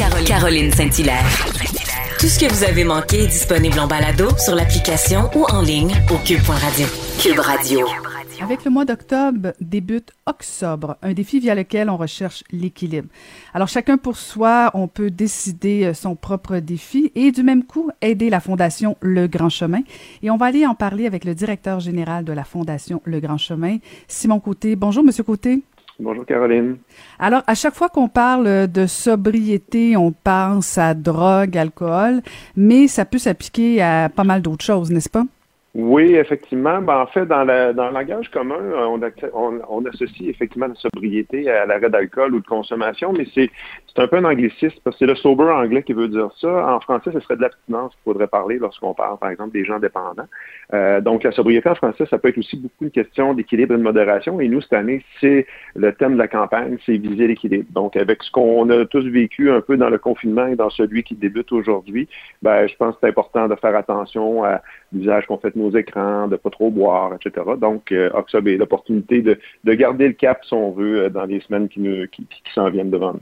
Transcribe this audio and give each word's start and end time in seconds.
Caroline 0.00 0.70
Saint-Hilaire. 0.72 1.26
Tout 2.18 2.26
ce 2.26 2.38
que 2.38 2.50
vous 2.50 2.64
avez 2.64 2.84
manqué 2.84 3.24
est 3.24 3.26
disponible 3.26 3.78
en 3.78 3.86
balado 3.86 4.28
sur 4.38 4.54
l'application 4.54 5.28
ou 5.34 5.44
en 5.44 5.60
ligne 5.60 5.94
au 6.10 6.16
cube.radio. 6.24 6.86
Cube 7.18 7.38
Radio. 7.38 7.86
Avec 8.40 8.64
le 8.64 8.70
mois 8.70 8.86
d'octobre 8.86 9.52
débute 9.60 10.12
Octobre, 10.24 10.96
un 11.02 11.12
défi 11.12 11.38
via 11.38 11.54
lequel 11.54 11.90
on 11.90 11.98
recherche 11.98 12.42
l'équilibre. 12.50 13.08
Alors 13.52 13.68
chacun 13.68 13.98
pour 13.98 14.16
soi, 14.16 14.70
on 14.72 14.88
peut 14.88 15.10
décider 15.10 15.84
euh, 15.84 15.92
son 15.92 16.14
propre 16.16 16.56
défi 16.56 17.12
et 17.14 17.32
du 17.32 17.42
même 17.42 17.64
coup 17.64 17.90
aider 18.00 18.30
la 18.30 18.40
Fondation 18.40 18.96
Le 19.02 19.26
Grand 19.26 19.50
Chemin. 19.50 19.82
Et 20.22 20.30
on 20.30 20.38
va 20.38 20.46
aller 20.46 20.66
en 20.66 20.74
parler 20.74 21.06
avec 21.06 21.26
le 21.26 21.34
directeur 21.34 21.80
général 21.80 22.24
de 22.24 22.32
la 22.32 22.44
Fondation 22.44 23.02
Le 23.04 23.20
Grand 23.20 23.36
Chemin, 23.36 23.76
Simon 24.08 24.40
Côté. 24.40 24.74
Bonjour, 24.74 25.04
Monsieur 25.04 25.24
Côté. 25.24 25.62
Bonjour 26.00 26.24
Caroline. 26.24 26.78
Alors, 27.18 27.42
à 27.46 27.54
chaque 27.54 27.74
fois 27.74 27.90
qu'on 27.90 28.08
parle 28.08 28.68
de 28.68 28.86
sobriété, 28.86 29.98
on 29.98 30.12
pense 30.12 30.78
à 30.78 30.94
drogue, 30.94 31.58
alcool, 31.58 32.22
mais 32.56 32.88
ça 32.88 33.04
peut 33.04 33.18
s'appliquer 33.18 33.82
à 33.82 34.08
pas 34.08 34.24
mal 34.24 34.40
d'autres 34.40 34.64
choses, 34.64 34.90
n'est-ce 34.90 35.10
pas? 35.10 35.24
Oui, 35.74 36.14
effectivement. 36.14 36.80
Ben, 36.80 37.02
en 37.02 37.06
fait, 37.06 37.26
dans, 37.26 37.44
le 37.44 37.72
langage 37.72 38.30
commun, 38.30 38.58
on, 38.88 39.00
on, 39.68 39.84
associe 39.84 40.28
effectivement 40.28 40.66
la 40.66 40.74
sobriété 40.74 41.48
à 41.50 41.66
l'arrêt 41.66 41.90
d'alcool 41.90 42.34
ou 42.34 42.40
de 42.40 42.46
consommation, 42.46 43.12
mais 43.12 43.26
c'est 43.34 43.50
un 43.98 44.06
peu 44.06 44.16
un 44.16 44.24
anglicisme 44.24 44.76
parce 44.84 44.96
que 44.96 45.00
c'est 45.00 45.10
le 45.10 45.16
sober 45.16 45.44
anglais 45.44 45.82
qui 45.82 45.92
veut 45.92 46.08
dire 46.08 46.30
ça. 46.38 46.74
En 46.74 46.80
français, 46.80 47.10
ce 47.12 47.20
serait 47.20 47.36
de 47.36 47.42
l'abstinence 47.42 47.92
qu'il 47.92 48.02
faudrait 48.04 48.26
parler 48.26 48.58
lorsqu'on 48.58 48.94
parle, 48.94 49.18
par 49.18 49.30
exemple, 49.30 49.52
des 49.52 49.64
gens 49.64 49.78
dépendants. 49.78 50.26
Euh, 50.72 51.00
donc, 51.00 51.24
la 51.24 51.32
sobriété 51.32 51.68
en 51.68 51.74
français, 51.74 52.06
ça 52.08 52.18
peut 52.18 52.28
être 52.28 52.38
aussi 52.38 52.56
beaucoup 52.56 52.84
une 52.84 52.90
question 52.90 53.34
d'équilibre 53.34 53.74
et 53.74 53.78
de 53.78 53.82
modération. 53.82 54.40
Et 54.40 54.48
nous, 54.48 54.60
cette 54.60 54.74
année, 54.74 55.04
c'est 55.20 55.46
le 55.74 55.92
thème 55.92 56.14
de 56.14 56.18
la 56.18 56.28
campagne, 56.28 56.78
c'est 56.86 56.96
viser 56.96 57.26
l'équilibre. 57.26 57.66
Donc, 57.72 57.96
avec 57.96 58.22
ce 58.22 58.30
qu'on 58.30 58.68
a 58.70 58.84
tous 58.84 59.06
vécu 59.06 59.50
un 59.50 59.60
peu 59.60 59.76
dans 59.76 59.90
le 59.90 59.98
confinement 59.98 60.46
et 60.46 60.56
dans 60.56 60.70
celui 60.70 61.02
qui 61.02 61.14
débute 61.14 61.50
aujourd'hui, 61.52 62.08
ben, 62.42 62.66
je 62.66 62.76
pense 62.76 62.94
que 62.94 63.00
c'est 63.02 63.08
important 63.08 63.48
de 63.48 63.54
faire 63.56 63.74
attention 63.74 64.44
à 64.44 64.62
l'usage 64.92 65.26
qu'on 65.26 65.38
fait 65.38 65.54
de 65.54 65.58
nos 65.58 65.70
écrans, 65.76 66.28
de 66.28 66.36
pas 66.36 66.50
trop 66.50 66.70
boire, 66.70 67.12
etc. 67.14 67.46
Donc, 67.58 67.92
euh, 67.92 68.10
Oxob 68.14 68.48
est 68.48 68.56
l'opportunité 68.56 69.22
de, 69.22 69.38
de, 69.64 69.74
garder 69.74 70.08
le 70.08 70.14
cap, 70.14 70.44
si 70.44 70.54
on 70.54 70.72
veut, 70.72 71.04
euh, 71.04 71.08
dans 71.08 71.24
les 71.24 71.40
semaines 71.40 71.68
qui, 71.68 71.80
nous, 71.80 72.06
qui, 72.08 72.24
qui 72.26 72.52
s'en 72.54 72.68
viennent 72.70 72.90
devant 72.90 73.14
nous. 73.14 73.20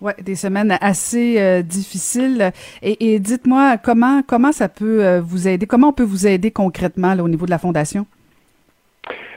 Oui, 0.00 0.12
des 0.22 0.34
semaines 0.34 0.76
assez 0.80 1.38
euh, 1.38 1.62
difficiles. 1.62 2.52
Et, 2.82 3.18
dites-moi, 3.18 3.76
comment, 3.76 4.22
comment 4.26 4.52
ça 4.52 4.68
peut 4.68 5.04
euh, 5.04 5.20
vous 5.20 5.46
aider? 5.46 5.66
Comment 5.66 5.88
on 5.88 5.92
peut 5.92 6.04
vous 6.04 6.26
aider 6.26 6.50
concrètement 6.50 7.12
au 7.18 7.28
niveau 7.28 7.44
de 7.44 7.50
la 7.50 7.58
Fondation? 7.58 8.06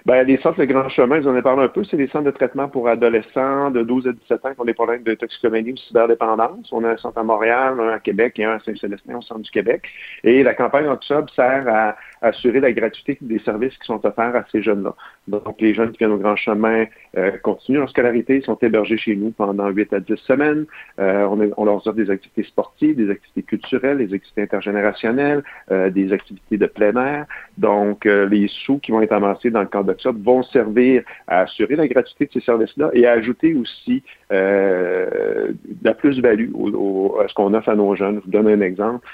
Ben, 0.05 0.23
les 0.28 0.38
centres 0.38 0.59
de 0.59 0.66
grand 0.66 0.89
chemin, 0.89 1.22
j'en 1.22 1.33
ai 1.33 1.42
parlé 1.42 1.64
un 1.64 1.70
peu, 1.70 1.81
c'est 1.86 1.95
les 1.95 2.08
centres 2.08 2.25
de 2.25 2.31
traitement 2.31 2.67
pour 2.67 2.89
adolescents 2.89 3.72
de 3.72 3.83
12 3.83 4.08
à 4.08 4.11
17 4.11 4.45
ans 4.45 4.53
qui 4.53 4.59
ont 4.59 4.66
des 4.66 4.73
problèmes 4.73 5.03
de 5.03 5.14
toxicomanie 5.14 5.72
ou 5.72 5.78
cyberdépendance. 5.78 6.67
On 6.73 6.83
a 6.83 6.89
un 6.89 6.98
centre 6.98 7.17
à 7.20 7.23
Montréal, 7.23 7.80
un 7.80 7.88
à 7.88 8.00
Québec 8.00 8.38
et 8.38 8.44
un 8.44 8.55
à 8.55 8.59
Saint-Célestin 8.59 9.16
au 9.16 9.22
centre 9.22 9.42
du 9.42 9.52
Québec. 9.52 9.83
Et 10.25 10.44
la 10.44 10.55
campagne 10.55 10.88
Octobre 10.88 11.30
sert 11.33 11.66
à 11.70 11.95
assurer 12.22 12.59
la 12.59 12.73
gratuité 12.73 13.17
des 13.22 13.39
services 13.39 13.77
qui 13.77 13.86
sont 13.86 14.05
offerts 14.05 14.36
à 14.36 14.44
ces 14.52 14.61
jeunes-là. 14.61 14.94
Donc, 15.27 15.61
les 15.61 15.73
jeunes 15.73 15.91
qui 15.91 15.99
viennent 15.99 16.11
au 16.11 16.17
grand 16.17 16.35
chemin 16.35 16.85
euh, 17.17 17.31
continuent 17.41 17.79
leur 17.79 17.89
scolarité, 17.89 18.41
sont 18.41 18.57
hébergés 18.61 18.97
chez 18.97 19.16
nous 19.16 19.31
pendant 19.31 19.69
8 19.69 19.93
à 19.93 19.99
10 20.02 20.15
semaines. 20.17 20.65
Euh, 20.99 21.25
on, 21.25 21.39
on, 21.55 21.65
leur 21.65 21.75
offre 21.75 21.93
des 21.93 22.09
activités 22.09 22.43
sportives, 22.43 22.95
des 22.95 23.09
activités 23.09 23.43
culturelles, 23.43 23.99
des 23.99 24.13
activités 24.13 24.41
intergénérationnelles, 24.41 25.43
euh, 25.71 25.89
des 25.89 26.11
activités 26.11 26.57
de 26.57 26.65
plein 26.65 26.95
air. 26.95 27.25
Donc, 27.57 28.05
euh, 28.05 28.27
les 28.27 28.49
sous 28.49 28.80
qui 28.80 28.91
vont 28.91 29.02
être 29.02 29.13
amassés 29.13 29.49
dans 29.49 29.61
le 29.61 29.67
cadre 29.67 29.85
d'Octobre 29.85 30.19
vont 30.21 30.43
servir 30.43 31.03
à 31.27 31.41
assurer 31.41 31.77
la 31.77 31.87
gratuité 31.87 32.25
de 32.25 32.31
ces 32.33 32.41
services-là 32.41 32.89
et 32.93 33.05
à 33.08 33.13
ajouter 33.13 33.55
aussi 33.55 34.03
euh, 34.33 35.53
la 35.83 35.93
plus-value 35.93 36.49
à 36.49 37.27
ce 37.30 37.33
qu'on 37.33 37.53
offre 37.53 37.69
à 37.69 37.75
nos 37.75 37.95
jeunes. 37.95 38.15
Je 38.19 38.25
vous 38.25 38.31
donne 38.31 38.47
un 38.47 38.61
exemple. 38.61 39.08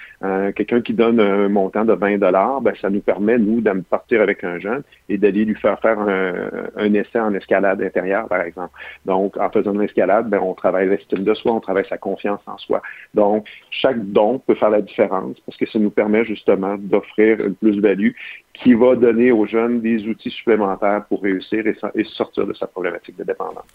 Quelqu'un 0.56 0.82
qui 0.82 0.94
donne 0.94 1.20
un 1.20 1.48
montant 1.48 1.86
de 1.86 1.94
20 1.94 2.18
ben, 2.18 2.74
ça 2.82 2.90
nous 2.90 3.00
permet, 3.00 3.38
nous, 3.38 3.62
de 3.62 3.72
partir 3.90 4.22
avec 4.22 4.44
un 4.44 4.60
jeune 4.60 4.84
et 5.08 5.18
d'aller 5.18 5.46
lui 5.46 5.56
faire 5.56 5.80
faire 5.80 5.99
un, 6.08 6.94
essai 6.94 7.20
en 7.20 7.34
escalade 7.34 7.82
intérieure, 7.82 8.28
par 8.28 8.42
exemple. 8.42 8.72
Donc, 9.06 9.38
en 9.38 9.50
faisant 9.50 9.74
une 9.74 9.82
escalade, 9.82 10.30
ben, 10.30 10.40
on 10.40 10.54
travaille 10.54 10.90
l'estime 10.90 11.24
de 11.24 11.34
soi, 11.34 11.54
on 11.54 11.60
travaille 11.60 11.86
sa 11.88 11.98
confiance 11.98 12.42
en 12.48 12.58
soi. 12.58 12.82
Donc, 13.14 13.48
chaque 13.72 14.00
don 14.12 14.40
peut 14.40 14.56
faire 14.56 14.70
la 14.70 14.82
différence 14.82 15.40
parce 15.46 15.58
que 15.58 15.66
ça 15.66 15.80
nous 15.80 15.92
permet 15.92 16.26
justement 16.26 16.76
d'offrir 16.78 17.40
une 17.40 17.56
plus-value 17.56 18.12
qui 18.54 18.74
va 18.74 18.96
donner 18.96 19.32
aux 19.32 19.46
jeunes 19.46 19.82
des 19.82 20.06
outils 20.08 20.32
supplémentaires 20.32 21.06
pour 21.08 21.22
réussir 21.22 21.64
et 21.68 22.04
sortir 22.04 22.46
de 22.46 22.54
sa 22.54 22.68
problématique 22.68 23.18
de 23.18 23.24
dépendance. 23.24 23.66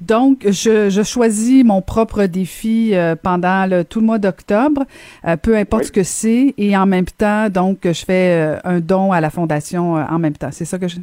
Donc, 0.00 0.46
je, 0.48 0.88
je, 0.88 1.02
choisis 1.02 1.62
mon 1.62 1.82
propre 1.82 2.24
défi 2.24 2.94
euh, 2.94 3.16
pendant 3.16 3.66
le, 3.66 3.84
tout 3.84 4.00
le 4.00 4.06
mois 4.06 4.18
d'octobre, 4.18 4.84
euh, 5.26 5.36
peu 5.36 5.56
importe 5.56 5.84
ce 5.84 5.92
que 5.92 6.02
c'est, 6.02 6.54
et 6.56 6.76
en 6.76 6.86
même 6.86 7.04
temps, 7.04 7.50
donc, 7.50 7.80
je 7.84 8.04
fais 8.04 8.56
euh, 8.56 8.58
un 8.64 8.80
don 8.80 9.12
à 9.12 9.20
la 9.20 9.28
fondation 9.28 9.94
en 9.94 10.18
même 10.18 10.36
temps. 10.36 10.50
C'est 10.52 10.64
ça 10.64 10.78
que 10.78 10.88
je... 10.88 10.96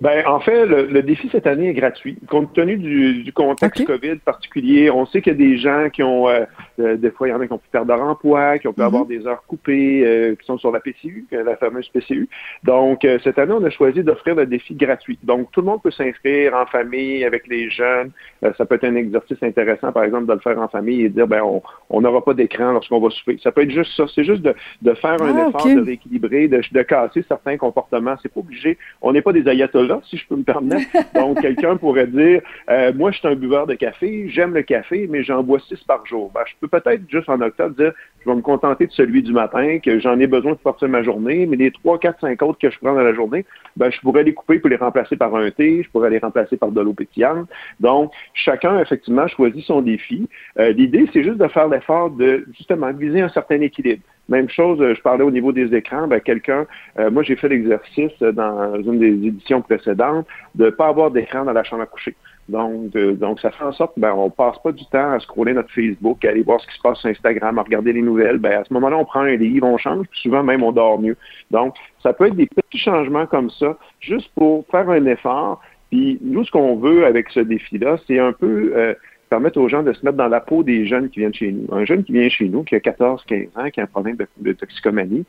Ben, 0.00 0.26
en 0.26 0.40
fait, 0.40 0.66
le, 0.66 1.02
défi 1.02 1.28
cette 1.32 1.46
année 1.46 1.68
est 1.68 1.74
gratuit. 1.74 2.18
Compte 2.28 2.52
tenu 2.52 2.76
du, 2.76 3.22
du 3.22 3.32
contexte 3.32 3.84
COVID 3.84 4.16
particulier, 4.16 4.90
on 4.90 5.06
sait 5.06 5.22
qu'il 5.22 5.32
y 5.32 5.36
a 5.36 5.38
des 5.38 5.58
gens 5.58 5.88
qui 5.90 6.02
ont, 6.02 6.28
euh, 6.28 6.44
euh, 6.78 6.96
des 6.96 7.10
fois, 7.10 7.28
il 7.28 7.30
y 7.30 7.34
en 7.34 7.40
a 7.40 7.46
qui 7.46 7.52
ont 7.52 7.58
pu 7.58 7.68
perdre 7.70 7.94
leur 7.94 8.02
emploi, 8.02 8.58
qui 8.58 8.68
ont 8.68 8.72
pu 8.72 8.80
mhm. 8.80 8.86
avoir 8.86 9.06
des 9.06 9.26
heures 9.26 9.42
coupées, 9.46 10.02
euh, 10.04 10.34
qui 10.34 10.46
sont 10.46 10.58
sur 10.58 10.70
la 10.70 10.80
PCU, 10.80 11.26
la 11.30 11.56
fameuse 11.56 11.88
PCU. 11.88 12.28
Donc, 12.64 13.06
cette 13.22 13.38
année, 13.38 13.52
on 13.52 13.64
a 13.64 13.70
choisi 13.70 14.02
d'offrir 14.02 14.34
le 14.34 14.46
défi 14.46 14.74
gratuit. 14.74 15.18
Donc, 15.22 15.50
tout 15.52 15.60
le 15.60 15.66
monde 15.66 15.82
peut 15.82 15.90
s'inscrire 15.90 16.54
en 16.54 16.66
famille, 16.66 17.24
avec 17.24 17.46
les 17.46 17.70
jeunes. 17.70 18.10
ça 18.42 18.64
peut 18.64 18.76
être 18.76 18.84
un 18.84 18.96
exercice 18.96 19.42
intéressant, 19.42 19.92
par 19.92 20.04
exemple, 20.04 20.26
de 20.26 20.32
le 20.32 20.40
faire 20.40 20.58
en 20.58 20.68
famille 20.68 21.02
et 21.02 21.08
dire, 21.08 21.26
ben, 21.26 21.42
on 21.90 22.00
n'aura 22.00 22.24
pas 22.24 22.34
d'écran 22.34 22.72
lorsqu'on 22.72 23.00
va 23.00 23.10
souper. 23.10 23.38
Ça 23.42 23.52
peut 23.52 23.62
être 23.62 23.70
juste 23.70 23.92
ça. 23.96 24.04
C'est 24.14 24.24
juste 24.24 24.42
de, 24.42 24.54
de 24.82 24.94
faire 24.94 25.20
un 25.22 25.36
ah, 25.36 25.48
effort, 25.48 25.66
de 25.66 25.80
rééquilibrer, 25.80 26.48
de, 26.48 26.60
de 26.70 26.82
casser 26.82 27.24
certains 27.28 27.56
comportements. 27.56 28.16
C'est 28.22 28.32
pas 28.32 28.40
obligé. 28.40 28.78
On 29.02 29.12
n'est 29.12 29.22
pas 29.22 29.32
des 29.32 29.46
ayatollahs 29.48 30.00
si 30.08 30.16
je 30.16 30.26
peux 30.26 30.36
me 30.36 30.44
permettre. 30.44 30.86
Donc, 31.14 31.40
quelqu'un 31.40 31.76
pourrait 31.76 32.06
dire, 32.06 32.42
euh, 32.70 32.92
moi, 32.94 33.10
je 33.10 33.18
suis 33.18 33.28
un 33.28 33.34
buveur 33.34 33.66
de 33.66 33.74
café, 33.74 34.28
j'aime 34.28 34.54
le 34.54 34.62
café, 34.62 35.06
mais 35.10 35.22
j'en 35.22 35.42
bois 35.42 35.60
six 35.60 35.82
par 35.84 36.04
jour. 36.06 36.30
Ben, 36.34 36.42
je 36.46 36.54
peux 36.60 36.65
peut-être 36.68 37.02
juste 37.08 37.28
en 37.28 37.40
octobre 37.40 37.74
dire, 37.76 37.92
je 38.20 38.30
vais 38.30 38.36
me 38.36 38.42
contenter 38.42 38.86
de 38.86 38.92
celui 38.92 39.22
du 39.22 39.32
matin, 39.32 39.78
que 39.78 39.98
j'en 40.00 40.18
ai 40.18 40.26
besoin 40.26 40.52
pour 40.52 40.72
partir 40.72 40.88
ma 40.88 41.02
journée, 41.02 41.46
mais 41.46 41.56
les 41.56 41.70
trois, 41.70 41.98
quatre, 41.98 42.20
cinq 42.20 42.42
autres 42.42 42.58
que 42.58 42.70
je 42.70 42.78
prends 42.78 42.94
dans 42.94 43.02
la 43.02 43.14
journée, 43.14 43.44
ben, 43.76 43.90
je 43.90 44.00
pourrais 44.00 44.24
les 44.24 44.34
couper 44.34 44.58
pour 44.58 44.70
les 44.70 44.76
remplacer 44.76 45.16
par 45.16 45.34
un 45.36 45.50
thé, 45.50 45.82
je 45.82 45.90
pourrais 45.90 46.10
les 46.10 46.18
remplacer 46.18 46.56
par 46.56 46.70
de 46.70 46.80
l'eau 46.80 46.92
pétillante. 46.92 47.48
Donc, 47.80 48.12
chacun, 48.34 48.80
effectivement, 48.80 49.28
choisit 49.28 49.64
son 49.64 49.80
défi. 49.80 50.28
Euh, 50.58 50.72
l'idée, 50.72 51.08
c'est 51.12 51.22
juste 51.22 51.38
de 51.38 51.48
faire 51.48 51.68
l'effort 51.68 52.10
de, 52.10 52.46
justement, 52.56 52.92
viser 52.92 53.20
un 53.20 53.28
certain 53.28 53.60
équilibre. 53.60 54.02
Même 54.28 54.48
chose, 54.48 54.78
je 54.80 55.00
parlais 55.02 55.22
au 55.22 55.30
niveau 55.30 55.52
des 55.52 55.72
écrans, 55.74 56.08
ben, 56.08 56.20
quelqu'un, 56.20 56.66
euh, 56.98 57.10
moi 57.10 57.22
j'ai 57.22 57.36
fait 57.36 57.48
l'exercice 57.48 58.18
dans 58.20 58.74
une 58.82 58.98
des 58.98 59.28
éditions 59.28 59.62
précédentes 59.62 60.26
de 60.56 60.64
ne 60.64 60.70
pas 60.70 60.88
avoir 60.88 61.12
d'écran 61.12 61.44
dans 61.44 61.52
la 61.52 61.62
chambre 61.62 61.82
à 61.82 61.86
coucher. 61.86 62.16
Donc, 62.48 62.90
donc 62.92 63.40
ça 63.40 63.50
fait 63.50 63.64
en 63.64 63.72
sorte 63.72 63.94
ben, 63.96 64.12
on 64.12 64.30
passe 64.30 64.56
pas 64.62 64.70
du 64.70 64.84
temps 64.86 65.12
à 65.12 65.20
scroller 65.20 65.52
notre 65.52 65.70
Facebook, 65.72 66.24
à 66.24 66.30
aller 66.30 66.42
voir 66.42 66.60
ce 66.60 66.66
qui 66.68 66.76
se 66.76 66.80
passe 66.80 66.98
sur 66.98 67.10
Instagram, 67.10 67.58
à 67.58 67.62
regarder 67.62 67.92
les 67.92 68.02
nouvelles. 68.02 68.38
Ben, 68.38 68.60
à 68.60 68.64
ce 68.64 68.72
moment-là, 68.74 68.96
on 68.96 69.04
prend 69.04 69.20
un 69.20 69.36
livre, 69.36 69.66
on 69.66 69.78
change, 69.78 70.06
puis 70.08 70.20
souvent 70.20 70.42
même 70.42 70.62
on 70.62 70.72
dort 70.72 71.00
mieux. 71.00 71.16
Donc, 71.50 71.74
ça 72.02 72.12
peut 72.12 72.26
être 72.26 72.36
des 72.36 72.46
petits 72.46 72.78
changements 72.78 73.26
comme 73.26 73.50
ça, 73.50 73.76
juste 74.00 74.30
pour 74.34 74.64
faire 74.70 74.88
un 74.90 75.04
effort. 75.06 75.60
Puis 75.90 76.18
nous, 76.22 76.44
ce 76.44 76.50
qu'on 76.50 76.76
veut 76.76 77.04
avec 77.04 77.30
ce 77.30 77.40
défi-là, 77.40 77.96
c'est 78.06 78.18
un 78.18 78.32
peu 78.32 78.72
euh, 78.76 78.94
permettre 79.28 79.58
aux 79.58 79.68
gens 79.68 79.82
de 79.82 79.92
se 79.92 80.04
mettre 80.04 80.16
dans 80.16 80.28
la 80.28 80.40
peau 80.40 80.62
des 80.62 80.86
jeunes 80.86 81.08
qui 81.08 81.20
viennent 81.20 81.34
chez 81.34 81.52
nous. 81.52 81.66
Un 81.74 81.84
jeune 81.84 82.04
qui 82.04 82.12
vient 82.12 82.28
chez 82.28 82.48
nous, 82.48 82.62
qui 82.62 82.74
a 82.74 82.80
14, 82.80 83.24
15 83.26 83.46
ans, 83.56 83.70
qui 83.70 83.80
a 83.80 83.84
un 83.84 83.86
problème 83.86 84.16
de, 84.38 84.52
toxicomanie, 84.52 85.24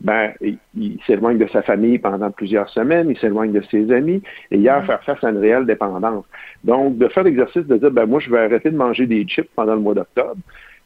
ben, 0.00 0.32
il, 0.74 0.98
s'éloigne 1.06 1.38
de 1.38 1.46
sa 1.48 1.62
famille 1.62 1.98
pendant 1.98 2.30
plusieurs 2.30 2.68
semaines, 2.70 3.10
il 3.10 3.18
s'éloigne 3.18 3.52
de 3.52 3.62
ses 3.70 3.92
amis, 3.92 4.22
et 4.50 4.56
il 4.56 4.68
a 4.68 4.76
à 4.76 4.82
faire 4.82 5.02
face 5.04 5.22
à 5.22 5.30
une 5.30 5.38
réelle 5.38 5.66
dépendance. 5.66 6.24
Donc, 6.64 6.98
de 6.98 7.08
faire 7.08 7.24
l'exercice 7.24 7.66
de 7.66 7.76
dire, 7.76 7.90
ben, 7.90 8.06
moi, 8.06 8.20
je 8.20 8.30
vais 8.30 8.38
arrêter 8.38 8.70
de 8.70 8.76
manger 8.76 9.06
des 9.06 9.24
chips 9.24 9.50
pendant 9.54 9.74
le 9.74 9.80
mois 9.80 9.94
d'octobre, 9.94 10.36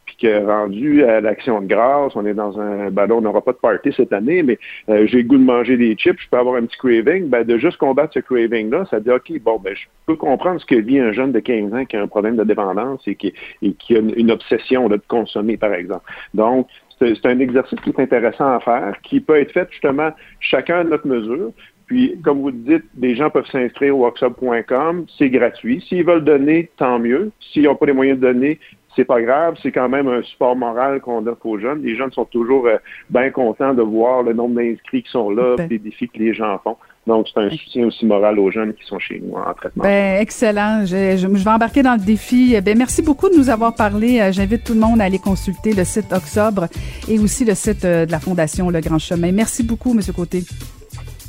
puis 0.04 0.16
que 0.20 0.44
rendu 0.44 1.04
à 1.04 1.20
l'action 1.20 1.60
de 1.60 1.66
grâce, 1.66 2.14
on 2.14 2.26
est 2.26 2.34
dans 2.34 2.60
un 2.60 2.90
ben 2.90 3.10
on 3.10 3.20
n'aura 3.20 3.40
pas 3.40 3.52
de 3.52 3.58
party 3.58 3.92
cette 3.96 4.12
année, 4.12 4.42
mais 4.42 4.58
euh, 4.88 5.06
j'ai 5.06 5.22
le 5.22 5.28
goût 5.28 5.38
de 5.38 5.44
manger 5.44 5.76
des 5.76 5.94
chips, 5.94 6.20
je 6.20 6.28
peux 6.28 6.36
avoir 6.36 6.56
un 6.56 6.66
petit 6.66 6.76
craving, 6.76 7.28
ben 7.28 7.44
de 7.44 7.56
juste 7.58 7.78
combattre 7.78 8.12
ce 8.14 8.20
craving-là, 8.20 8.84
ça 8.90 9.00
dit 9.00 9.10
OK, 9.10 9.32
bon, 9.40 9.58
ben 9.58 9.74
je 9.74 9.86
peux 10.06 10.16
comprendre 10.16 10.60
ce 10.60 10.66
que 10.66 10.74
vit 10.74 10.98
un 10.98 11.12
jeune 11.12 11.32
de 11.32 11.40
15 11.40 11.72
ans 11.74 11.84
qui 11.84 11.96
a 11.96 12.02
un 12.02 12.06
problème 12.06 12.36
de 12.36 12.44
dépendance 12.44 13.00
et 13.06 13.14
qui, 13.14 13.32
et 13.62 13.72
qui 13.72 13.96
a 13.96 14.00
une, 14.00 14.30
obsession 14.30 14.88
de 14.88 15.00
consommer, 15.08 15.56
par 15.56 15.72
exemple. 15.72 16.04
Donc, 16.34 16.66
c'est 17.14 17.26
un 17.26 17.38
exercice 17.38 17.78
qui 17.80 17.90
est 17.90 18.00
intéressant 18.00 18.54
à 18.54 18.60
faire, 18.60 18.94
qui 19.02 19.20
peut 19.20 19.36
être 19.36 19.52
fait 19.52 19.68
justement 19.70 20.10
chacun 20.40 20.80
à 20.80 20.84
notre 20.84 21.06
mesure. 21.06 21.52
Puis, 21.86 22.18
comme 22.24 22.40
vous 22.40 22.48
le 22.48 22.56
dites, 22.56 22.84
des 22.94 23.14
gens 23.14 23.28
peuvent 23.30 23.46
s'inscrire 23.46 23.94
au 23.96 24.00
workshop.com, 24.00 25.06
c'est 25.18 25.28
gratuit. 25.28 25.84
S'ils 25.86 26.04
veulent 26.04 26.24
donner, 26.24 26.70
tant 26.78 26.98
mieux. 26.98 27.30
S'ils 27.40 27.64
n'ont 27.64 27.74
pas 27.74 27.86
les 27.86 27.92
moyens 27.92 28.18
de 28.18 28.26
donner, 28.26 28.58
c'est 28.96 29.04
pas 29.04 29.20
grave, 29.20 29.56
c'est 29.62 29.72
quand 29.72 29.88
même 29.88 30.08
un 30.08 30.22
support 30.22 30.56
moral 30.56 31.00
qu'on 31.00 31.26
offre 31.26 31.44
aux 31.46 31.58
jeunes. 31.58 31.82
Les 31.82 31.96
jeunes 31.96 32.12
sont 32.12 32.24
toujours 32.24 32.66
euh, 32.66 32.76
bien 33.10 33.30
contents 33.30 33.74
de 33.74 33.82
voir 33.82 34.22
le 34.22 34.32
nombre 34.32 34.54
d'inscrits 34.54 35.02
qui 35.02 35.10
sont 35.10 35.30
là, 35.30 35.56
ben. 35.56 35.68
les 35.68 35.78
défis 35.78 36.08
que 36.08 36.18
les 36.18 36.32
gens 36.32 36.58
font. 36.58 36.76
Donc, 37.06 37.26
c'est 37.32 37.40
un 37.40 37.50
soutien 37.50 37.86
aussi 37.86 38.06
moral 38.06 38.38
aux 38.38 38.50
jeunes 38.50 38.72
qui 38.72 38.84
sont 38.86 38.98
chez 38.98 39.20
nous 39.22 39.34
en 39.34 39.52
traitement. 39.52 39.84
Ben, 39.84 40.20
excellent. 40.20 40.86
Je, 40.86 41.16
je, 41.16 41.26
vais 41.26 41.50
embarquer 41.50 41.82
dans 41.82 41.94
le 41.94 42.00
défi. 42.00 42.58
Ben, 42.62 42.76
merci 42.78 43.02
beaucoup 43.02 43.28
de 43.28 43.36
nous 43.36 43.50
avoir 43.50 43.74
parlé. 43.74 44.20
Euh, 44.20 44.32
j'invite 44.32 44.64
tout 44.64 44.74
le 44.74 44.80
monde 44.80 45.00
à 45.00 45.04
aller 45.04 45.18
consulter 45.18 45.74
le 45.74 45.84
site 45.84 46.12
Octobre 46.12 46.68
et 47.08 47.18
aussi 47.18 47.44
le 47.44 47.54
site 47.54 47.84
euh, 47.84 48.06
de 48.06 48.10
la 48.10 48.20
Fondation 48.20 48.70
Le 48.70 48.80
Grand 48.80 48.98
Chemin. 48.98 49.32
Merci 49.32 49.62
beaucoup, 49.62 49.90
M. 49.90 50.00
Côté. 50.14 50.44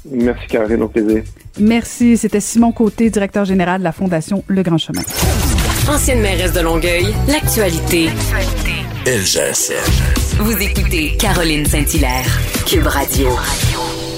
Merci, 0.10 0.48
Caroline. 0.48 0.84
Au 0.84 0.88
plaisir. 0.88 1.24
Merci. 1.60 2.16
C'était 2.16 2.40
Simon 2.40 2.72
Côté, 2.72 3.10
directeur 3.10 3.44
général 3.44 3.80
de 3.80 3.84
la 3.84 3.92
Fondation 3.92 4.44
Le 4.48 4.64
Grand 4.64 4.78
Chemin. 4.78 5.02
Ancienne 5.90 6.22
mairesse 6.22 6.54
de 6.54 6.62
Longueuil, 6.62 7.08
l'actualité. 7.28 8.08
LGSN. 9.06 10.40
Vous 10.40 10.58
écoutez 10.58 11.16
Caroline 11.18 11.66
Saint-Hilaire, 11.66 12.26
Cube 12.66 12.88
Radio. 12.88 13.30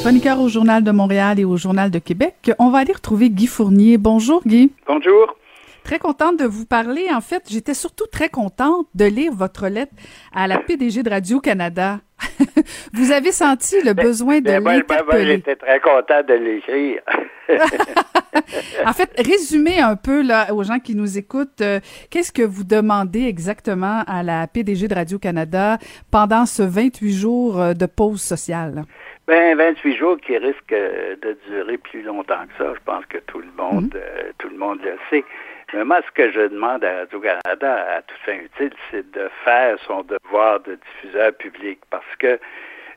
Chroniqueur 0.02 0.40
au 0.40 0.48
Journal 0.48 0.84
de 0.84 0.92
Montréal 0.92 1.40
et 1.40 1.46
au 1.46 1.58
Journal 1.58 1.92
de 1.92 2.00
Québec, 2.00 2.52
on 2.60 2.70
va 2.70 2.80
aller 2.80 2.94
retrouver 2.94 3.30
Guy 3.30 3.48
Fournier. 3.48 3.98
Bonjour 3.98 4.42
Guy. 4.46 4.72
Bonjour. 4.88 5.36
Très 5.84 6.00
contente 6.00 6.40
de 6.40 6.46
vous 6.46 6.66
parler. 6.66 7.08
En 7.14 7.22
fait, 7.22 7.44
j'étais 7.50 7.74
surtout 7.74 8.08
très 8.12 8.30
contente 8.30 8.88
de 8.96 9.06
lire 9.06 9.34
votre 9.34 9.68
lettre 9.68 9.94
à 10.34 10.48
la 10.48 10.60
PDG 10.60 11.04
de 11.04 11.10
Radio-Canada. 11.10 12.00
vous 12.94 13.12
avez 13.12 13.32
senti 13.32 13.82
le 13.84 13.94
besoin 13.94 14.40
de 14.42 14.52
l'interpeller. 14.52 15.36
J'étais 15.36 15.56
très 15.56 15.80
contente 15.80 16.28
de 16.28 16.34
l'écrire. 16.34 17.02
en 18.86 18.94
fait, 18.94 19.10
résumez 19.18 19.80
un 19.80 19.96
peu 19.96 20.22
là, 20.22 20.54
aux 20.54 20.64
gens 20.64 20.80
qui 20.80 20.96
nous 20.96 21.18
écoutent, 21.18 21.62
euh, 21.62 21.80
qu'est-ce 22.10 22.32
que 22.32 22.42
vous 22.42 22.64
demandez 22.64 23.26
exactement 23.26 24.04
à 24.08 24.24
la 24.24 24.48
PDG 24.48 24.88
de 24.88 24.96
Radio-Canada 24.96 25.78
pendant 26.12 26.46
ce 26.46 26.64
28 26.64 27.12
jours 27.14 27.60
euh, 27.60 27.74
de 27.74 27.86
pause 27.86 28.22
sociale? 28.22 28.84
Ben, 29.28 29.58
28 29.58 29.98
jours 29.98 30.18
qui 30.26 30.38
risquent 30.38 30.70
de 30.72 31.38
durer 31.50 31.78
plus 31.78 32.02
longtemps 32.02 32.46
que 32.48 32.64
ça. 32.64 32.74
Je 32.74 32.80
pense 32.86 33.06
que 33.08 33.18
tout 33.28 33.40
le 33.40 33.52
monde, 33.58 33.94
mhm. 33.94 34.02
euh, 34.02 34.32
tout 34.38 34.50
le 34.50 34.58
monde 34.58 34.80
le 34.84 34.98
sait. 35.10 35.26
Mais 35.74 35.84
moi, 35.84 36.02
ce 36.06 36.12
que 36.12 36.32
je 36.32 36.48
demande 36.48 36.84
à 36.86 37.00
Radio-Canada, 37.00 37.98
à 37.98 38.02
toute 38.02 38.18
fin 38.20 38.36
utile, 38.36 38.74
c'est 38.90 39.10
de 39.12 39.30
faire 39.44 39.78
son 39.86 40.02
devoir 40.04 40.62
de 40.62 40.76
diffuseur 40.76 41.34
public 41.34 41.80
parce 41.90 42.16
que, 42.20 42.40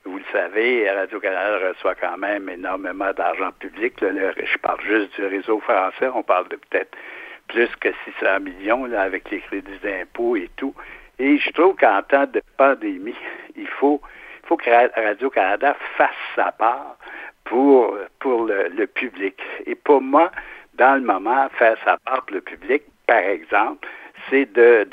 vous 0.04 0.18
le 0.18 0.24
savez, 0.32 0.88
Radio-Canada 0.88 1.68
reçoit 1.68 1.96
quand 1.96 2.16
même 2.16 2.48
énormément 2.48 3.12
d'argent 3.12 3.50
public. 3.58 3.94
je 4.00 4.58
parle 4.58 4.80
juste 4.82 5.14
du 5.16 5.26
réseau 5.26 5.58
français. 5.60 6.08
On 6.14 6.22
parle 6.22 6.48
de 6.48 6.56
peut-être 6.56 6.96
plus 7.48 7.68
que 7.80 7.88
600 8.20 8.40
millions 8.40 8.86
là, 8.86 9.02
avec 9.02 9.28
les 9.30 9.40
crédits 9.40 9.78
d'impôt 9.82 10.36
et 10.36 10.48
tout. 10.56 10.74
Et 11.18 11.38
je 11.38 11.50
trouve 11.50 11.74
qu'en 11.76 12.02
temps 12.02 12.26
de 12.26 12.40
pandémie, 12.56 13.16
il 13.56 13.66
faut 13.66 14.00
faut 14.44 14.56
que 14.56 14.70
Radio-Canada 15.00 15.76
fasse 15.96 16.10
sa 16.34 16.50
part 16.50 16.96
pour, 17.44 17.96
pour 18.18 18.46
le, 18.46 18.86
public. 18.86 19.40
Et 19.66 19.76
pour 19.76 20.00
moi, 20.00 20.32
dans 20.80 20.94
le 20.94 21.02
moment, 21.02 21.46
faire 21.58 21.76
sa 21.84 21.98
part 21.98 22.24
pour 22.24 22.36
le 22.36 22.40
public, 22.40 22.82
par 23.06 23.18
exemple, 23.18 23.86
c'est 24.30 24.50
de, 24.50 24.88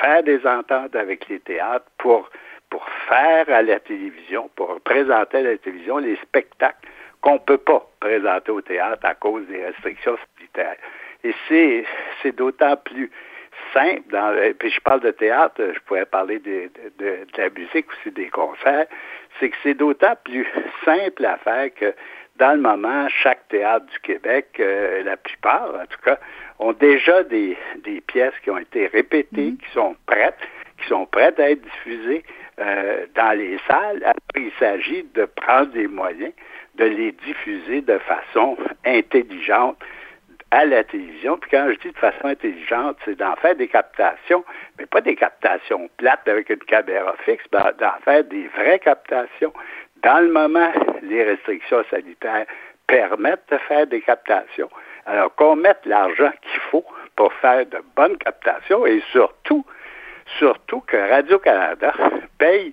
faire 0.00 0.22
des 0.22 0.44
ententes 0.46 0.96
avec 0.96 1.28
les 1.28 1.38
théâtres 1.40 1.84
pour, 1.98 2.30
faire 3.08 3.48
à 3.48 3.62
la 3.62 3.78
télévision, 3.78 4.50
pour 4.56 4.80
présenter 4.80 5.38
à 5.38 5.42
la 5.42 5.58
télévision 5.58 5.98
les 5.98 6.16
spectacles 6.16 6.88
qu'on 7.20 7.34
ne 7.34 7.38
peut 7.38 7.58
pas 7.58 7.86
présenter 8.00 8.50
au 8.50 8.60
théâtre 8.62 9.04
à 9.04 9.14
cause 9.14 9.46
des 9.46 9.66
restrictions 9.66 10.16
sanitaires. 10.38 10.76
Et 11.24 11.34
c'est 12.22 12.32
d'autant 12.32 12.76
plus 12.76 13.10
simple. 13.74 14.02
Dans, 14.10 14.34
puis 14.58 14.70
je 14.70 14.80
parle 14.80 15.00
de 15.00 15.10
théâtre, 15.10 15.60
je 15.74 15.78
pourrais 15.80 16.06
parler 16.06 16.38
de, 16.38 16.70
la 17.36 17.50
musique 17.50 17.86
aussi, 17.92 18.10
des 18.12 18.28
concerts. 18.28 18.86
C'est 19.38 19.50
que 19.50 19.56
c'est 19.62 19.74
d'autant 19.74 20.16
plus 20.24 20.46
simple 20.84 21.24
à 21.24 21.36
faire 21.38 21.68
que 21.74 21.94
dans 22.38 22.52
le 22.52 22.60
moment, 22.60 23.08
chaque 23.08 23.46
théâtre 23.48 23.86
du 23.86 23.98
Québec, 24.00 24.48
euh, 24.60 25.02
la 25.02 25.16
plupart 25.16 25.74
en 25.74 25.86
tout 25.86 26.00
cas, 26.04 26.18
ont 26.58 26.72
déjà 26.72 27.22
des, 27.24 27.56
des 27.84 28.00
pièces 28.00 28.34
qui 28.42 28.50
ont 28.50 28.58
été 28.58 28.86
répétées, 28.86 29.52
mm-hmm. 29.52 29.56
qui 29.58 29.70
sont 29.72 29.96
prêtes, 30.06 30.38
qui 30.80 30.88
sont 30.88 31.06
prêtes 31.06 31.38
à 31.40 31.50
être 31.50 31.62
diffusées 31.62 32.24
euh, 32.58 33.06
dans 33.14 33.36
les 33.36 33.58
salles. 33.68 34.02
Après, 34.04 34.42
il 34.42 34.52
s'agit 34.58 35.04
de 35.14 35.24
prendre 35.24 35.70
des 35.72 35.88
moyens 35.88 36.32
de 36.76 36.84
les 36.84 37.12
diffuser 37.12 37.80
de 37.80 37.98
façon 37.98 38.56
intelligente 38.84 39.78
à 40.50 40.64
la 40.64 40.84
télévision. 40.84 41.36
Puis 41.38 41.50
quand 41.50 41.68
je 41.70 41.78
dis 41.80 41.92
de 41.92 41.98
façon 41.98 42.26
intelligente, 42.26 42.96
c'est 43.04 43.16
d'en 43.16 43.34
faire 43.36 43.56
des 43.56 43.68
captations, 43.68 44.44
mais 44.78 44.86
pas 44.86 45.00
des 45.00 45.16
captations 45.16 45.90
plates 45.96 46.26
avec 46.28 46.50
une 46.50 46.58
caméra 46.58 47.14
fixe, 47.24 47.44
d'en 47.50 47.92
faire 48.04 48.24
des 48.24 48.48
vraies 48.48 48.78
captations. 48.78 49.52
Dans 50.06 50.20
le 50.20 50.30
moment, 50.30 50.70
les 51.02 51.24
restrictions 51.24 51.82
sanitaires 51.90 52.46
permettent 52.86 53.50
de 53.50 53.58
faire 53.58 53.88
des 53.88 54.00
captations. 54.00 54.70
Alors 55.04 55.34
qu'on 55.34 55.56
mette 55.56 55.84
l'argent 55.84 56.30
qu'il 56.42 56.60
faut 56.70 56.84
pour 57.16 57.32
faire 57.32 57.66
de 57.66 57.78
bonnes 57.96 58.16
captations 58.18 58.86
et 58.86 59.02
surtout, 59.10 59.66
surtout 60.38 60.78
que 60.82 60.96
Radio-Canada 60.96 61.92
paye 62.38 62.72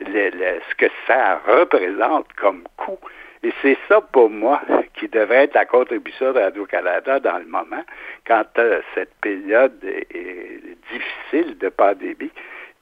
ce 0.00 0.74
que 0.76 0.86
ça 1.08 1.40
représente 1.48 2.32
comme 2.34 2.62
coût 2.76 3.00
et 3.42 3.52
c'est 3.60 3.78
ça, 3.88 4.00
pour 4.00 4.30
moi, 4.30 4.60
qui 4.94 5.08
devrait 5.08 5.44
être 5.44 5.54
la 5.54 5.64
contribution 5.64 6.32
de 6.32 6.38
Radio-Canada 6.38 7.20
dans 7.20 7.38
le 7.38 7.44
moment, 7.44 7.84
quand 8.26 8.46
euh, 8.58 8.80
cette 8.94 9.14
période 9.20 9.78
est, 9.84 10.76
difficile 10.90 11.58
de 11.58 11.68
pandémie. 11.68 12.32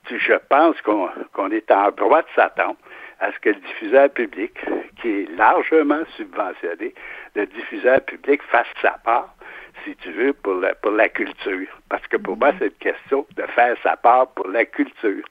Je 0.09 0.35
pense 0.49 0.81
qu'on 0.83 1.51
est 1.51 1.71
en 1.71 1.91
droit 1.91 2.23
de 2.23 2.29
s'attendre 2.35 2.77
à 3.21 3.33
ce 3.33 3.39
que 3.39 3.51
le 3.51 3.57
diffuseur 3.57 4.11
public, 4.11 4.53
qui 5.01 5.09
est 5.09 5.37
largement 5.37 6.03
subventionné, 6.17 6.95
le 7.35 7.47
diffuseur 7.47 8.01
public 8.03 8.43
fasse 8.51 8.67
sa 8.83 8.93
part, 9.05 9.35
si 9.85 9.95
tu 9.97 10.11
veux, 10.11 10.33
pour 10.33 10.55
la, 10.55 10.75
pour 10.75 10.93
la 10.93 11.09
culture. 11.09 11.69
Parce 11.89 12.07
que 12.09 12.17
pour 12.17 12.37
moi, 12.37 12.53
c'est 12.59 12.67
une 12.67 12.73
question 12.73 13.27
de 13.37 13.43
faire 13.55 13.77
sa 13.83 13.97
part 13.97 14.29
pour 14.29 14.49
la 14.49 14.65
culture 14.65 15.25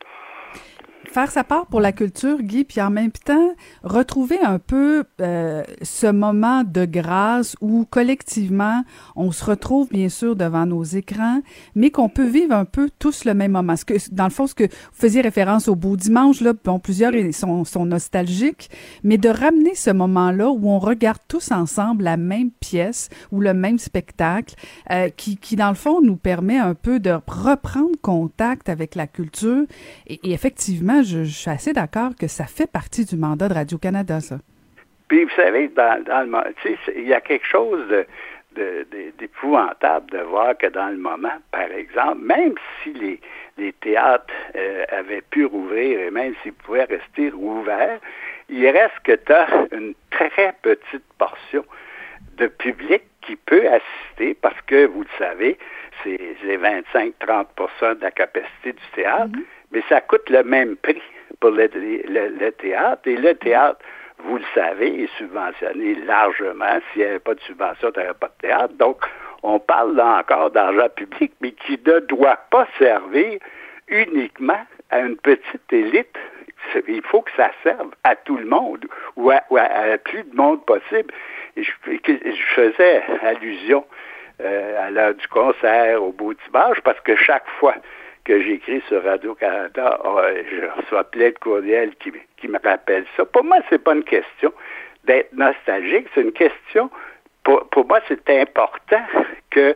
faire 1.15 1.31
sa 1.31 1.45
part 1.45 1.67
pour 1.67 1.79
la 1.79 1.93
culture, 1.93 2.41
Guy, 2.41 2.65
puis 2.65 2.81
en 2.81 2.89
même 2.89 3.13
temps, 3.13 3.53
retrouver 3.83 4.37
un 4.41 4.59
peu 4.59 5.05
euh, 5.21 5.63
ce 5.81 6.07
moment 6.07 6.65
de 6.65 6.83
grâce 6.83 7.55
où 7.61 7.85
collectivement, 7.89 8.83
on 9.15 9.31
se 9.31 9.45
retrouve 9.45 9.87
bien 9.87 10.09
sûr 10.09 10.35
devant 10.35 10.65
nos 10.65 10.83
écrans, 10.83 11.39
mais 11.73 11.89
qu'on 11.89 12.09
peut 12.09 12.27
vivre 12.27 12.53
un 12.53 12.65
peu 12.65 12.89
tous 12.99 13.23
le 13.23 13.33
même 13.33 13.53
moment. 13.53 13.77
Ce 13.77 13.85
que, 13.85 13.93
dans 14.11 14.25
le 14.25 14.29
fond, 14.29 14.45
ce 14.45 14.55
que 14.55 14.65
vous 14.65 14.91
faisiez 14.91 15.21
référence 15.21 15.69
au 15.69 15.75
beau 15.77 15.95
dimanche, 15.95 16.41
là, 16.41 16.51
bon, 16.51 16.79
plusieurs 16.79 17.13
sont, 17.31 17.63
sont 17.63 17.85
nostalgiques, 17.85 18.69
mais 19.05 19.17
de 19.17 19.29
ramener 19.29 19.73
ce 19.73 19.91
moment-là 19.91 20.49
où 20.49 20.67
on 20.67 20.79
regarde 20.79 21.21
tous 21.29 21.53
ensemble 21.53 22.03
la 22.03 22.17
même 22.17 22.51
pièce 22.51 23.07
ou 23.31 23.39
le 23.39 23.53
même 23.53 23.79
spectacle, 23.79 24.55
euh, 24.91 25.07
qui, 25.15 25.37
qui, 25.37 25.55
dans 25.55 25.69
le 25.69 25.75
fond, 25.75 26.01
nous 26.01 26.17
permet 26.17 26.57
un 26.57 26.73
peu 26.73 26.99
de 26.99 27.17
reprendre 27.25 27.95
contact 28.01 28.67
avec 28.67 28.95
la 28.95 29.07
culture. 29.07 29.63
et, 30.07 30.19
et 30.27 30.33
effectivement, 30.33 31.03
je, 31.05 31.23
suis 31.23 31.49
assez 31.49 31.73
d'accord 31.73 32.11
que 32.19 32.27
ça 32.27 32.45
fait 32.45 32.69
partie 32.69 33.05
du 33.05 33.15
mandat 33.15 33.47
de 33.47 33.53
Radio-Canada, 33.53 34.19
ça. 34.19 34.37
Puis, 35.07 35.23
vous 35.23 35.35
savez, 35.35 35.67
dans, 35.69 36.03
dans 36.03 36.21
le 36.21 36.55
il 36.95 37.07
y 37.07 37.13
a 37.13 37.21
quelque 37.21 37.45
chose 37.45 37.83
d'épouvantable 39.17 40.11
de, 40.11 40.19
voir 40.19 40.57
que 40.57 40.67
dans 40.67 40.87
le 40.87 40.97
moment, 40.97 41.37
par 41.51 41.71
exemple, 41.71 42.19
même 42.21 42.55
si 42.81 42.93
les, 42.93 43.19
les 43.57 43.73
théâtres 43.73 44.33
euh, 44.55 44.85
avaient 44.89 45.21
pu 45.21 45.45
rouvrir 45.45 45.99
et 45.99 46.11
même 46.11 46.33
s'ils 46.41 46.53
pouvaient 46.53 46.85
rester 46.85 47.31
ouverts, 47.33 47.99
il 48.49 48.67
reste 48.69 48.99
que 49.03 49.13
tu 49.13 49.33
as 49.33 49.47
une 49.71 49.93
très 50.09 50.55
petite 50.61 51.03
portion 51.17 51.65
de 52.37 52.47
public 52.47 53.03
qui 53.21 53.35
peut 53.35 53.67
assister 53.67 54.33
parce 54.35 54.59
que, 54.61 54.85
vous 54.85 55.01
le 55.01 55.07
savez, 55.17 55.57
c'est 56.03 56.35
25-30% 56.45 57.97
de 57.97 58.01
la 58.01 58.11
capacité 58.11 58.73
du 58.73 58.83
théâtre. 58.93 59.27
Mm-hmm 59.27 59.54
mais 59.71 59.83
ça 59.89 60.01
coûte 60.01 60.29
le 60.29 60.43
même 60.43 60.75
prix 60.77 61.01
pour 61.39 61.51
le, 61.51 61.67
théâtre. 62.51 63.01
Et 63.05 63.17
le 63.17 63.35
théâtre, 63.35 63.79
vous 64.19 64.37
le 64.37 64.43
savez, 64.53 65.03
est 65.03 65.17
subventionné 65.17 65.95
largement. 66.05 66.79
S'il 66.91 67.03
n'y 67.03 67.07
avait 67.09 67.19
pas 67.19 67.35
de 67.35 67.41
subvention, 67.41 67.91
il 67.95 67.99
n'y 67.99 68.05
aurait 68.05 68.17
pas 68.17 68.27
de 68.27 68.47
théâtre. 68.47 68.73
Donc, 68.75 68.97
on 69.43 69.59
parle 69.59 69.95
là 69.95 70.19
encore 70.19 70.51
d'argent 70.51 70.89
public, 70.95 71.33
mais 71.41 71.51
qui 71.51 71.79
ne 71.85 71.99
doit 71.99 72.39
pas 72.49 72.67
servir 72.79 73.39
uniquement 73.87 74.65
à 74.89 75.01
une 75.01 75.17
petite 75.17 75.71
élite. 75.71 76.17
Il 76.87 77.01
faut 77.03 77.21
que 77.21 77.31
ça 77.37 77.51
serve 77.61 77.91
à 78.03 78.15
tout 78.15 78.37
le 78.37 78.45
monde 78.45 78.85
ou 79.15 79.29
à, 79.29 79.43
à, 79.55 79.97
plus 79.99 80.23
de 80.23 80.35
monde 80.35 80.65
possible. 80.65 81.13
Et 81.55 81.63
je, 81.63 81.71
faisais 82.55 83.03
allusion 83.21 83.85
euh, 84.41 84.87
à 84.87 84.89
l'heure 84.89 85.13
du 85.13 85.27
concert, 85.27 86.01
au 86.01 86.11
beau 86.11 86.33
dimanche, 86.33 86.81
parce 86.81 86.99
que 87.01 87.15
chaque 87.15 87.47
fois 87.59 87.75
que 88.25 88.41
j'écris 88.41 88.81
sur 88.87 89.03
Radio-Canada, 89.03 89.99
oh, 90.03 90.19
je 90.51 90.81
reçois 90.81 91.03
plein 91.05 91.29
de 91.29 91.37
courriels 91.39 91.95
qui, 91.95 92.11
qui 92.37 92.47
me 92.47 92.59
rappellent 92.61 93.05
ça. 93.15 93.25
Pour 93.25 93.43
moi, 93.43 93.59
c'est 93.69 93.81
pas 93.81 93.93
une 93.93 94.03
question 94.03 94.51
d'être 95.05 95.31
nostalgique, 95.33 96.07
c'est 96.13 96.21
une 96.21 96.33
question, 96.33 96.89
pour, 97.43 97.67
pour 97.69 97.87
moi, 97.87 97.99
c'est 98.07 98.29
important 98.29 99.03
que 99.51 99.75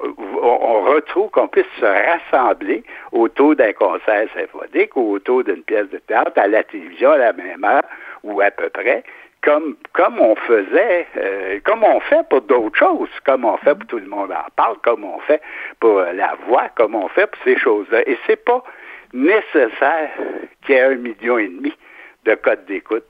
on 0.00 0.82
retrouve 0.82 1.30
qu'on 1.30 1.46
puisse 1.46 1.64
se 1.78 1.84
rassembler 1.84 2.82
autour 3.12 3.54
d'un 3.54 3.72
concert 3.72 4.28
symphonique 4.34 4.96
ou 4.96 5.12
autour 5.12 5.44
d'une 5.44 5.62
pièce 5.62 5.88
de 5.90 5.98
théâtre 5.98 6.32
à 6.36 6.48
la 6.48 6.64
télévision 6.64 7.12
à 7.12 7.18
la 7.18 7.32
même 7.32 7.64
heure 7.64 7.84
ou 8.24 8.40
à 8.40 8.50
peu 8.50 8.68
près, 8.70 9.04
comme, 9.44 9.76
comme 9.92 10.18
on 10.20 10.34
faisait, 10.36 11.06
euh, 11.18 11.60
comme 11.64 11.84
on 11.84 12.00
fait 12.00 12.26
pour 12.28 12.40
d'autres 12.40 12.76
choses, 12.76 13.10
comme 13.26 13.44
on 13.44 13.56
fait 13.58 13.74
pour 13.74 13.86
tout 13.86 13.98
le 13.98 14.06
monde 14.06 14.32
en 14.32 14.50
parle, 14.56 14.76
comme 14.82 15.04
on 15.04 15.18
fait 15.20 15.42
pour 15.80 16.00
la 16.00 16.34
voix, 16.46 16.70
comme 16.74 16.94
on 16.94 17.08
fait 17.08 17.26
pour 17.26 17.40
ces 17.44 17.58
choses-là. 17.58 18.08
Et 18.08 18.18
c'est 18.26 18.42
pas 18.42 18.64
nécessaire 19.12 20.10
qu'il 20.64 20.74
y 20.74 20.78
ait 20.78 20.82
un 20.82 20.94
million 20.94 21.38
et 21.38 21.48
demi 21.48 21.72
de 22.24 22.34
codes 22.36 22.64
d'écoute. 22.64 23.04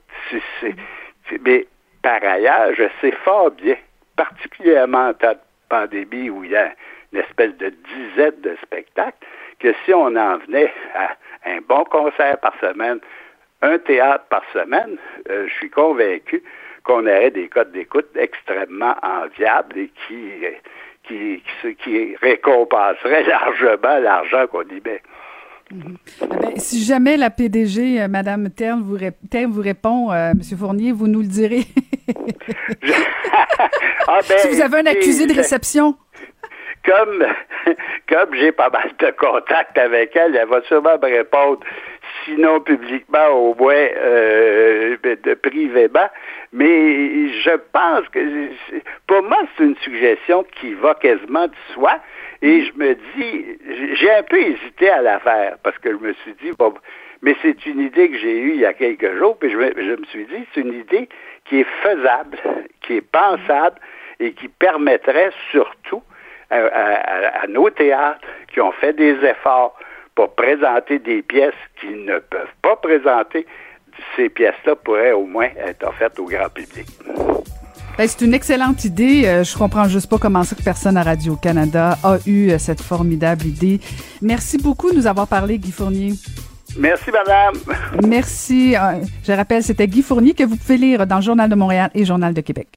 mais 1.45 1.67
par 2.03 2.21
ailleurs, 2.21 2.73
je 2.75 2.83
sais 2.99 3.11
fort 3.23 3.51
bien, 3.51 3.77
particulièrement 4.17 5.09
en 5.09 5.13
temps 5.13 5.31
de 5.31 5.39
pandémie 5.69 6.29
où 6.29 6.43
il 6.43 6.51
y 6.51 6.57
a 6.57 6.71
une 7.13 7.19
espèce 7.19 7.55
de 7.57 7.69
dizaine 7.69 8.41
de 8.41 8.57
spectacles, 8.61 9.17
que 9.59 9.73
si 9.85 9.93
on 9.93 10.15
en 10.15 10.37
venait 10.39 10.71
à 10.95 11.15
un 11.45 11.59
bon 11.67 11.85
concert 11.85 12.37
par 12.39 12.53
semaine, 12.59 12.99
un 13.65 13.77
théâtre 13.79 14.25
par 14.29 14.43
semaine, 14.53 14.97
euh, 15.29 15.47
je 15.47 15.53
suis 15.53 15.69
convaincu 15.69 16.43
qu'on 16.83 17.01
aurait 17.01 17.31
des 17.31 17.47
codes 17.47 17.71
d'écoute 17.71 18.07
extrêmement 18.15 18.95
enviables 19.01 19.77
et 19.77 19.91
qui, 20.07 20.45
qui, 21.03 21.43
qui, 21.61 21.75
qui 21.75 22.15
récompenseraient 22.21 23.23
largement 23.27 23.99
l'argent 23.99 24.45
qu'on 24.47 24.63
y 24.63 24.81
met. 24.85 25.01
Mhm. 25.71 25.97
Eh 26.21 26.27
ben, 26.27 26.57
si 26.57 26.83
jamais 26.83 27.17
la 27.17 27.31
PDG, 27.31 28.01
euh, 28.01 28.07
Madame 28.07 28.49
Terne, 28.51 28.83
vous, 28.83 28.97
vous 28.97 29.61
répond, 29.61 30.11
euh, 30.11 30.33
Monsieur 30.37 30.57
Fournier, 30.57 30.91
vous 30.91 31.07
nous 31.07 31.21
le 31.21 31.27
direz. 31.27 31.63
ah 34.07 34.19
ben, 34.29 34.37
si 34.37 34.47
vous 34.49 34.61
avez 34.61 34.77
un 34.79 34.85
accusé 34.85 35.25
de 35.25 35.33
réception. 35.33 35.95
Comme, 36.85 37.25
comme 38.07 38.35
j'ai 38.35 38.51
pas 38.51 38.69
mal 38.69 38.91
de 38.99 39.09
contacts 39.17 39.75
avec 39.75 40.15
elle, 40.15 40.35
elle 40.35 40.47
va 40.47 40.61
sûrement 40.67 40.99
me 41.01 41.17
répondre, 41.17 41.61
sinon 42.23 42.59
publiquement, 42.61 43.29
au 43.29 43.55
moins 43.55 43.73
euh, 43.73 44.97
privément. 45.41 46.09
Mais 46.53 47.29
je 47.29 47.57
pense 47.71 48.07
que, 48.09 48.49
pour 49.07 49.23
moi, 49.23 49.39
c'est 49.57 49.65
une 49.65 49.75
suggestion 49.77 50.45
qui 50.59 50.73
va 50.73 50.95
quasiment 50.95 51.47
de 51.47 51.55
soi. 51.73 51.99
Et 52.41 52.63
je 52.63 52.71
me 52.77 52.95
dis, 53.15 53.57
j'ai 53.95 54.11
un 54.11 54.23
peu 54.23 54.39
hésité 54.39 54.89
à 54.89 55.01
la 55.01 55.19
faire 55.19 55.57
parce 55.63 55.77
que 55.79 55.91
je 55.91 55.97
me 55.97 56.13
suis 56.13 56.33
dit, 56.41 56.51
bon, 56.57 56.73
mais 57.21 57.35
c'est 57.41 57.65
une 57.65 57.79
idée 57.79 58.09
que 58.09 58.17
j'ai 58.17 58.37
eue 58.37 58.53
il 58.53 58.59
y 58.59 58.65
a 58.65 58.73
quelques 58.73 59.17
jours, 59.17 59.37
puis 59.37 59.49
je 59.49 59.57
me, 59.57 59.71
je 59.75 59.99
me 59.99 60.05
suis 60.05 60.25
dit, 60.25 60.45
c'est 60.53 60.61
une 60.61 60.73
idée 60.73 61.09
qui 61.45 61.61
est 61.61 61.67
faisable, 61.81 62.37
qui 62.81 62.97
est 62.97 63.01
pensable 63.01 63.79
et 64.19 64.33
qui 64.33 64.47
permettrait 64.47 65.31
surtout 65.51 66.03
à, 66.51 67.47
nos 67.47 67.69
théâtres 67.69 68.27
qui 68.53 68.61
ont 68.61 68.71
fait 68.71 68.93
des 68.93 69.15
efforts 69.25 69.77
pour 70.15 70.33
présenter 70.35 70.99
des 70.99 71.21
pièces 71.21 71.53
qu'ils 71.79 72.05
ne 72.05 72.19
peuvent 72.19 72.55
pas 72.61 72.77
présenter, 72.77 73.45
ces 74.15 74.29
pièces-là 74.29 74.75
pourraient 74.75 75.11
au 75.11 75.25
moins 75.25 75.49
être 75.57 75.87
offertes 75.87 76.19
au 76.19 76.25
grand 76.25 76.49
public. 76.49 76.87
Ben, 77.97 78.07
c'est 78.07 78.25
une 78.25 78.33
excellente 78.33 78.83
idée. 78.83 79.25
Euh, 79.25 79.43
je 79.43 79.57
comprends 79.57 79.87
juste 79.87 80.09
pas 80.09 80.17
comment 80.17 80.43
ça 80.43 80.55
que 80.55 80.63
personne 80.63 80.97
à 80.97 81.03
Radio-Canada 81.03 81.97
a 82.03 82.17
eu 82.25 82.49
euh, 82.49 82.57
cette 82.57 82.81
formidable 82.81 83.45
idée. 83.45 83.79
Merci 84.21 84.57
beaucoup 84.57 84.91
de 84.91 84.97
nous 84.97 85.07
avoir 85.07 85.27
parlé, 85.27 85.57
Guy 85.57 85.71
Fournier. 85.71 86.13
Merci, 86.77 87.09
madame. 87.09 87.55
Merci. 88.05 88.75
Euh, 88.75 88.99
je 89.25 89.31
rappelle, 89.31 89.63
c'était 89.63 89.87
Guy 89.87 90.01
Fournier 90.01 90.33
que 90.33 90.43
vous 90.43 90.57
pouvez 90.57 90.77
lire 90.77 91.07
dans 91.07 91.17
le 91.17 91.21
Journal 91.21 91.49
de 91.49 91.55
Montréal 91.55 91.89
et 91.93 92.03
Journal 92.03 92.33
de 92.33 92.41
Québec. 92.41 92.67